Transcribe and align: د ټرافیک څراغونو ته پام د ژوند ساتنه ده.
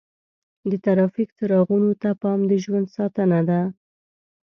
د 0.69 0.71
ټرافیک 0.83 1.29
څراغونو 1.37 1.91
ته 2.01 2.09
پام 2.21 2.39
د 2.49 2.51
ژوند 2.63 2.87
ساتنه 2.95 3.39
ده. 3.49 3.61